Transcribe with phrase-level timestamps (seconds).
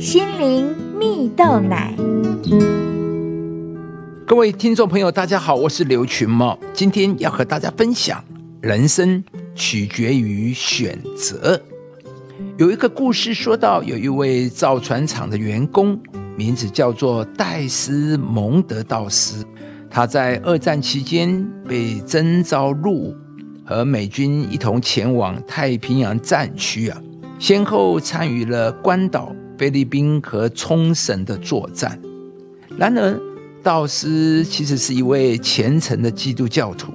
[0.00, 1.94] 心灵蜜豆奶。
[4.26, 8.24] 各位听众朋友，大家好，我是刘群茂，今天要和大家分享：
[8.62, 9.22] 人生
[9.54, 11.60] 取决于选择。
[12.56, 16.00] 有一个故事说到，有一位造船厂的员工，
[16.34, 19.44] 名字叫做戴斯蒙德道斯，
[19.90, 23.14] 他在二战期间被征召入伍，
[23.66, 26.98] 和美军一同前往太平洋战区啊。
[27.38, 32.00] 先后参与了关岛、菲律宾和冲绳的作战。
[32.78, 33.20] 然而，
[33.62, 36.90] 道斯其实是一位虔诚的基督教徒。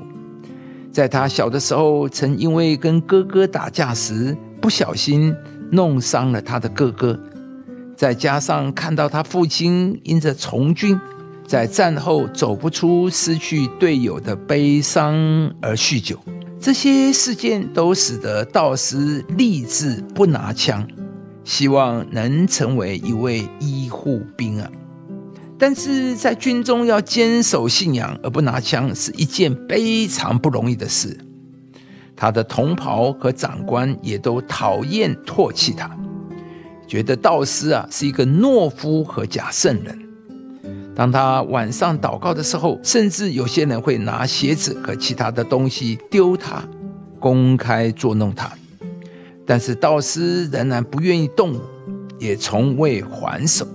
[0.91, 5.31] 在他小的时候，曾因为跟哥哥打架时不小心
[5.69, 7.19] 弄伤了他的哥哥，
[7.95, 10.99] 再加上看到他父亲因着从军，
[11.45, 15.13] 在战后走不出失去队友的悲伤
[15.61, 16.17] 而酗酒。
[16.59, 20.83] 这些事件都使得道斯立志不拿枪，
[21.45, 24.69] 希望能成为一位医护兵啊！
[25.57, 31.17] 但是在军中要坚守信仰而不拿枪是一件非常不容易的事。
[32.13, 35.89] 他的同袍和长官也都讨厌唾弃他，
[36.87, 39.99] 觉得道斯啊是一个懦夫和假圣人。
[40.95, 46.63] 当他晚上祷告的时候，甚至有些人会拿鞋子和其他的东西丢他，
[47.19, 48.49] 公开捉弄他。
[49.45, 51.61] 但是道斯仍然不愿意动武，
[52.17, 53.67] 也从未还手，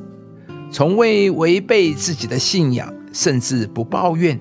[0.73, 4.41] 从未违背自己的信仰，甚至不抱怨，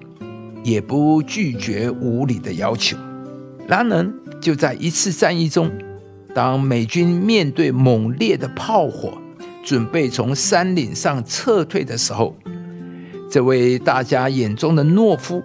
[0.63, 2.97] 也不拒绝无理的要求。
[3.67, 5.69] 然而，就在一次战役中，
[6.33, 9.17] 当美军面对猛烈的炮火，
[9.63, 12.35] 准备从山岭上撤退的时候，
[13.29, 15.43] 这位大家眼中的懦夫，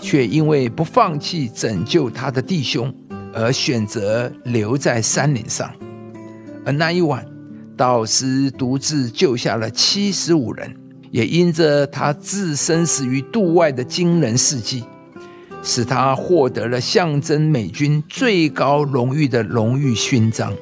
[0.00, 2.94] 却因为不放弃拯救他的弟兄，
[3.32, 5.70] 而选择留在山林上。
[6.64, 7.26] 而那一晚，
[7.76, 10.74] 道斯独自救下了七十五人，
[11.10, 14.84] 也因着他置身死于度外的惊人事迹，
[15.62, 20.52] 使他获得了象征美军最高荣誉的荣誉勋章。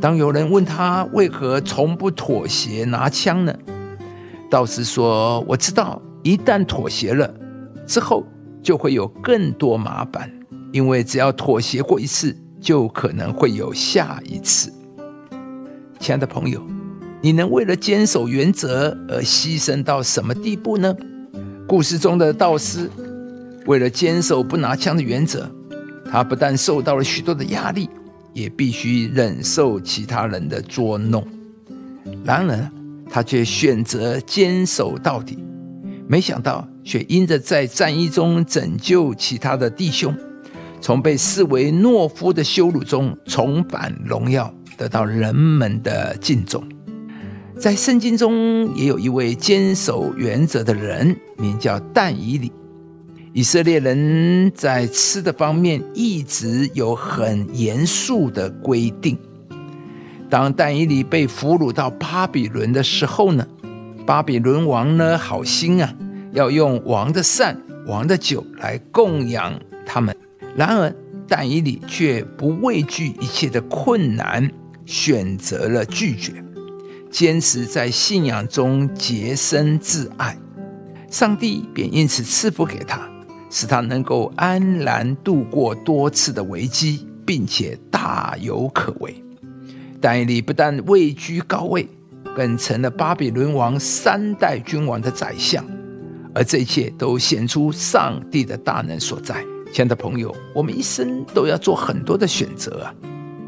[0.00, 3.54] 当有人问他为何从不妥协拿枪呢？
[4.50, 7.32] 道士说：“我知道，一旦妥协了，
[7.86, 8.24] 之后
[8.62, 10.30] 就会有更多麻烦，
[10.72, 14.72] 因为只要妥协过一次，就可能会有下一次。”
[16.00, 16.62] 亲爱的朋友，
[17.20, 20.94] 你能为了坚守原则而牺牲到什么地步呢？
[21.66, 22.90] 故事中的道斯
[23.66, 25.50] 为了坚守不拿枪的原则，
[26.10, 27.90] 他不但受到了许多的压力，
[28.32, 31.26] 也必须忍受其他人的捉弄。
[32.24, 32.70] 然而，
[33.10, 35.38] 他却选择坚守到底，
[36.06, 40.14] 没想到却因着在战役中拯救其他的弟兄，
[40.80, 46.62] 从被视为懦夫的羞辱中重返荣耀，得到人们的敬重。
[47.58, 52.52] 在圣经中也有一位坚守原则的人，名叫但以理。
[53.32, 59.18] 以色列人在吃的方面一直有很严肃的规定。
[60.30, 63.46] 当但以理被俘虏到巴比伦的时候呢，
[64.06, 65.92] 巴比伦王呢好心啊，
[66.32, 69.52] 要用王的膳、王的酒来供养
[69.84, 70.16] 他们。
[70.56, 70.94] 然而
[71.26, 74.50] 但以理却不畏惧一切的困难，
[74.86, 76.42] 选择了拒绝，
[77.10, 80.36] 坚持在信仰中洁身自爱。
[81.10, 83.08] 上帝便因此赐福给他，
[83.50, 89.22] 使他能够安然度过多次的危机，并且大有可为。
[90.00, 91.88] 但以理不但位居高位，
[92.36, 95.64] 更成了巴比伦王三代君王的宰相，
[96.34, 99.44] 而这一切都显出上帝的大能所在。
[99.70, 102.94] 亲爱的朋友，我们一生都要做很多的选择啊，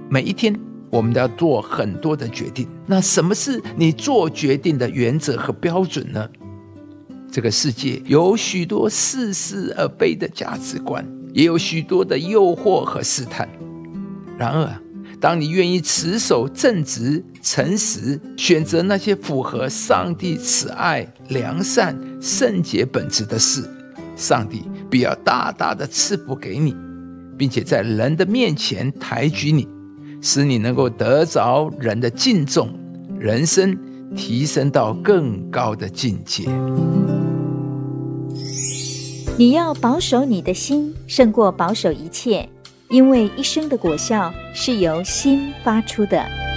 [0.08, 0.54] 每一天
[0.90, 2.68] 我们都要做很多的决定。
[2.86, 6.28] 那什么是你做决定的原则和标准呢？
[7.32, 13.48] 这个世界有许多似是而非的价值观，也有许多的诱惑和试探。
[14.36, 14.68] 然而，
[15.20, 23.68] 当你愿意持守正直、诚实，选择那些符合上帝慈爱、良善、圣洁本质的事，
[24.16, 26.74] 上帝必要大大的赐福给你，
[27.38, 29.68] 并且在人的面前抬举你，
[30.20, 32.68] 使你能够得着人的敬重，
[33.18, 33.78] 人生
[34.16, 36.44] 提升到更高的境界。
[39.38, 42.48] 你要保守你的心，胜过保守一切。
[42.90, 46.49] 因为一生的果效是由心发出的。